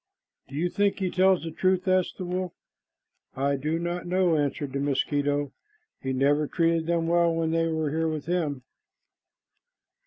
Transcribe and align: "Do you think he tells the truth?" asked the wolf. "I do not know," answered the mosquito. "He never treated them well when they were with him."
"Do 0.47 0.55
you 0.55 0.67
think 0.67 0.97
he 0.97 1.11
tells 1.11 1.43
the 1.43 1.51
truth?" 1.51 1.87
asked 1.87 2.17
the 2.17 2.25
wolf. 2.25 2.53
"I 3.35 3.55
do 3.55 3.77
not 3.77 4.07
know," 4.07 4.35
answered 4.35 4.73
the 4.73 4.79
mosquito. 4.79 5.51
"He 6.01 6.11
never 6.11 6.47
treated 6.47 6.87
them 6.87 7.05
well 7.07 7.31
when 7.35 7.51
they 7.51 7.67
were 7.67 8.07
with 8.09 8.25
him." 8.25 8.63